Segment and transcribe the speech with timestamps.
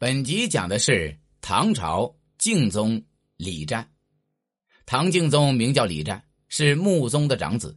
[0.00, 3.02] 本集讲的是唐朝敬宗
[3.36, 3.88] 李湛。
[4.86, 7.76] 唐敬宗名叫李湛，是穆宗的长子。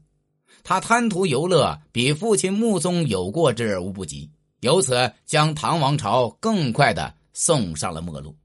[0.61, 4.29] 他贪图游乐，比父亲穆宗有过之而无不及，
[4.59, 8.37] 由此将唐王朝更快的送上了末路。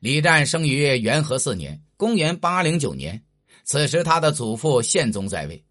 [0.00, 3.22] 李湛生于元和四年（公元809年），
[3.62, 5.64] 此时他的祖父宪宗在位。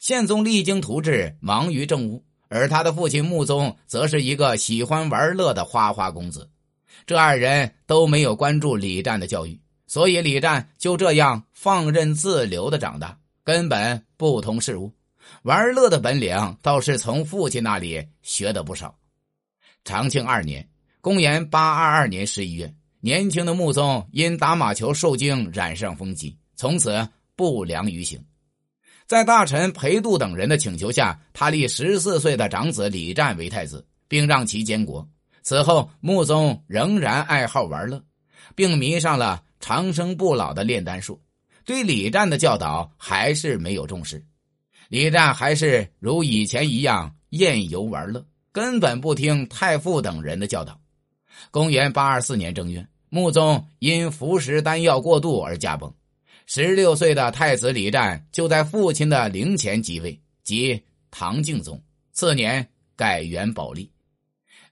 [0.00, 6.50] 宪宗励精图治，忙于政务，而他的父亲穆宗则是一个喜欢玩乐的花花公子。
[7.06, 14.92] 这二人都没有关注李湛的教育，所以李湛就这样放任自流的长大，根本不通事物。
[15.42, 18.96] 玩乐的本领倒是从父亲那里学得不少。
[19.84, 20.68] 长庆二年
[21.00, 28.24] （公元822年十一月），年轻的穆宗因打马球受惊，染上风疾，从此不良于行。
[29.06, 35.06] 在大臣裴度等人的请求下，他立十四岁的长子李湛为太子，并让其监国。
[35.42, 38.02] 此后，穆宗仍然爱好玩乐，
[38.54, 41.20] 并迷上了长生不老的炼丹术。
[41.64, 44.24] 对李湛的教导还是没有重视，
[44.88, 50.80] 李湛还是如以前一样宴游玩乐，根本不听太傅等人的教导。
[51.50, 55.92] 公元八二四年正月，穆宗因服食丹药过度而驾崩。
[56.46, 61.80] 十六岁的太子李湛就在父亲的陵前即位，即唐敬宗。
[62.12, 63.90] 次年改元宝历。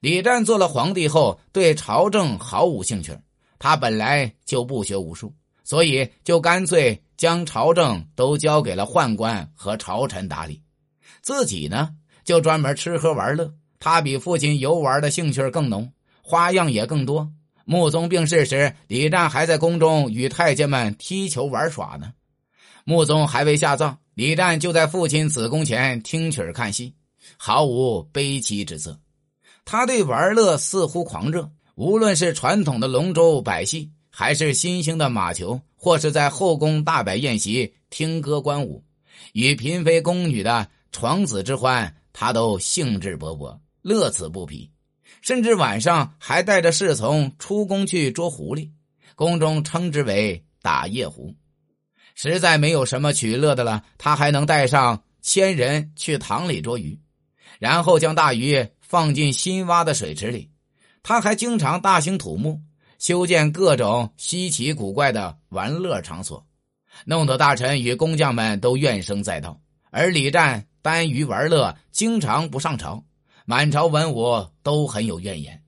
[0.01, 3.17] 李湛做了皇帝后，对朝政毫无兴趣。
[3.59, 10.63] 他本来就不学无术，所以就干脆将朝政都交给了宦官和朝臣打理，
[11.21, 11.91] 自己呢
[12.25, 13.53] 就专门吃喝玩乐。
[13.79, 17.31] 他比父亲游玩的兴趣更浓，花样也更多。
[17.67, 22.13] 穆宗病逝时，李湛还在宫中与太监们踢球玩耍呢。
[22.85, 26.95] 穆宗还未下葬，李湛就在父亲子宫前听曲看戏，
[27.37, 28.99] 毫无悲戚之色。
[29.71, 38.83] 他对玩乐似乎狂热，无论是传统的龙舟摆戏，还是新兴的马球，或是在后宫大摆宴席、听歌观舞，
[39.33, 44.69] 与嫔妃宫女的床子之欢，他都兴致勃勃，乐此不疲。
[45.23, 48.71] 甚至晚上还带着侍从出宫去捉狐狸，
[49.15, 51.33] 宫中称之为打夜壶。
[52.17, 56.99] 实在没有什么取乐的了，他还能带上千人去塘里捉鱼，
[57.61, 58.69] 然后将大鱼。
[58.91, 60.51] 放进新挖的水池里，
[61.01, 62.61] 他还经常大兴土木，
[62.99, 66.45] 修建各种稀奇古怪的玩乐场所，
[67.05, 69.61] 弄得大臣与工匠们都怨声载道。
[69.91, 73.05] 而李湛耽于玩乐，经常不上朝，
[73.45, 75.63] 满朝文武都很有怨言。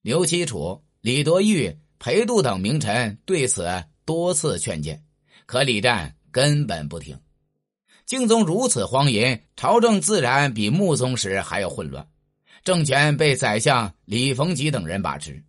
[0.00, 5.04] 刘七楚、李德裕、裴度等名臣对此多次劝谏，
[5.44, 7.20] 可李湛根本不听。
[8.06, 12.08] 敬宗如此荒淫，朝政自然比穆宗时还要混乱。
[12.62, 15.42] 政权被宰相李逢吉等人把持，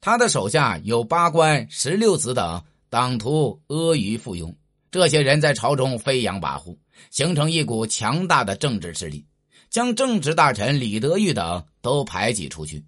[0.00, 4.54] 他的手下有八官、十六子等党徒阿谀附庸，
[4.90, 6.76] 这些人在朝中飞扬跋扈，
[7.10, 9.26] 形成一股强大的政治势力，
[9.70, 12.84] 将正直大臣李德裕等都排挤出去。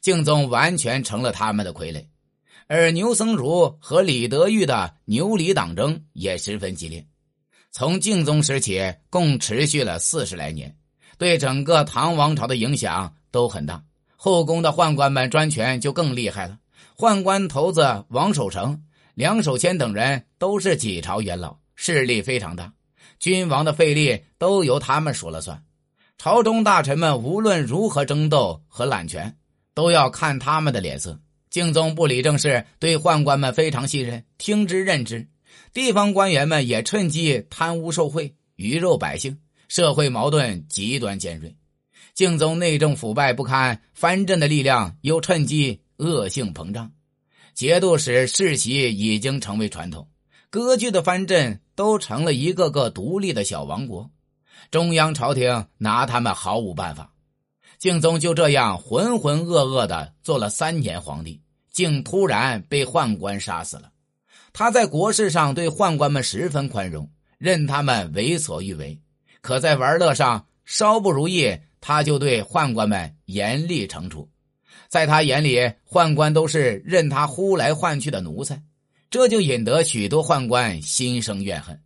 [0.00, 2.04] 敬宗完全成了他们的傀儡，
[2.66, 7.06] 而牛僧孺和李德裕的牛李党争也十分激烈，
[7.70, 10.76] 从敬宗时起，共持续了四十来年，
[11.16, 13.14] 对整个唐王朝的影响。
[13.30, 13.82] 都很大，
[14.16, 16.58] 后宫的宦官们专权就更厉害了。
[16.96, 18.82] 宦官头子王守成、
[19.14, 22.72] 梁守谦等人都是几朝元老，势力非常大，
[23.18, 25.62] 君王的费力都由他们说了算。
[26.18, 29.36] 朝中大臣们无论如何争斗和揽权，
[29.72, 31.18] 都要看他们的脸色。
[31.48, 35.28] 敬宗不理政事，对宦官们非常信任，听之任之。
[35.72, 41.56] 地方官员们也趁机贪污受贿，鱼肉百姓，社会矛盾极端尖锐。
[42.14, 46.92] 敬宗内政腐败不堪，藩镇的力量又趁机恶性膨胀，
[47.54, 50.08] 节度使世袭已经成为传统，
[50.50, 54.10] 割据的藩镇都成了一个个独立的小王国，
[54.70, 57.12] 中央朝廷拿他们毫无办法。
[57.78, 61.40] 敬宗就这样浑浑噩噩的做了三年皇帝，
[61.72, 63.90] 竟突然被宦官杀死了。
[64.52, 69.00] 他在国事上对宦官们十分宽容，任他们为所欲为，
[69.40, 71.58] 可在玩乐上稍不如意。
[71.80, 74.28] 他就对宦官们严厉惩处，
[74.88, 78.62] 在他眼里，宦官都是任他呼来唤去的奴才，
[79.08, 81.80] 这就引得许多宦官心生怨恨。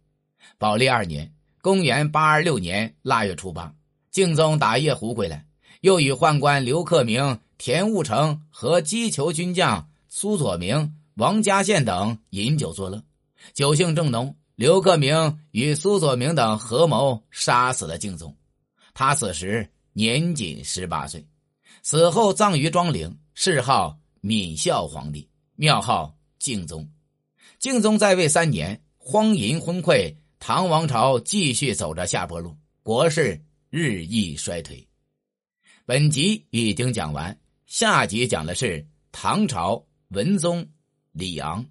[0.58, 1.32] 宝历二年
[1.62, 3.73] （公元826年）腊月初八，
[4.11, 5.46] 敬宗打夜壶归来，
[5.81, 13.02] 又与宦官刘克明、田务成和击球军将苏佐明、王家宪等饮酒作乐，
[13.52, 18.37] 酒兴正浓，刘克明与苏佐明等合谋杀死了敬宗。
[18.93, 19.70] 他此时。
[19.96, 21.25] 年仅十八岁，
[21.85, 26.91] 死后葬于庄陵，谥号闵孝皇帝，庙号敬宗。
[27.61, 34.85] 敬宗在位三年，荒淫昏聩，唐王朝继续走着下坡路，国势日益衰退。
[35.87, 40.69] 本集已经讲完，下集讲的是唐朝文宗
[41.12, 41.64] 李昂。